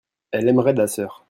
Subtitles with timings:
[0.31, 1.19] elle aimerait da sœur.